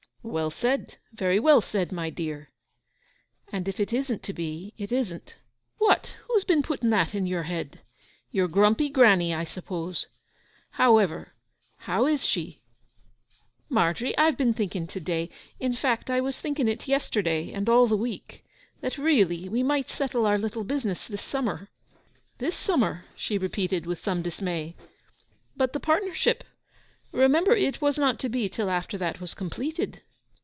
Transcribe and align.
'Well 0.23 0.51
said—very 0.51 1.39
well 1.39 1.61
said, 1.61 1.91
my 1.91 2.11
dear.' 2.11 2.51
'And 3.51 3.67
if 3.67 3.79
it 3.79 3.91
isn't 3.91 4.21
to 4.21 4.33
be 4.33 4.71
it 4.77 4.91
isn't.' 4.91 5.33
'What? 5.79 6.13
Who's 6.27 6.43
been 6.43 6.61
putting 6.61 6.91
that 6.91 7.15
into 7.15 7.31
your 7.31 7.41
head? 7.49 7.79
Your 8.31 8.47
grumpy 8.47 8.87
granny, 8.87 9.33
I 9.33 9.43
suppose. 9.45 10.05
However, 10.73 11.33
how 11.89 12.05
is 12.05 12.23
she? 12.23 12.61
Margery, 13.67 14.15
I 14.15 14.25
have 14.25 14.37
been 14.37 14.53
thinking 14.53 14.85
to 14.89 14.99
day—in 14.99 15.73
fact, 15.73 16.07
I 16.11 16.21
was 16.21 16.39
thinking 16.39 16.67
it 16.67 16.87
yesterday 16.87 17.51
and 17.51 17.67
all 17.67 17.87
the 17.87 17.97
week—that 17.97 18.99
really 18.99 19.49
we 19.49 19.63
might 19.63 19.89
settle 19.89 20.27
our 20.27 20.37
little 20.37 20.63
business 20.63 21.07
this 21.07 21.23
summer.' 21.23 21.67
'This 22.37 22.55
summer?' 22.55 23.05
she 23.15 23.39
repeated, 23.39 23.87
with 23.87 24.03
some 24.03 24.21
dismay. 24.21 24.75
'But 25.57 25.73
the 25.73 25.79
partnership? 25.79 26.43
Remember 27.11 27.55
it 27.55 27.81
was 27.81 27.97
not 27.97 28.19
to 28.19 28.29
be 28.29 28.47
till 28.49 28.69
after 28.69 28.99
that 28.99 29.19
was 29.19 29.33
completed. 29.33 30.03